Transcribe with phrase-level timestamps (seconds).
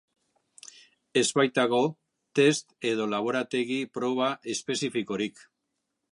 [1.19, 1.81] Ez baitago
[2.39, 5.45] test edo laborategi froga espezifikorik.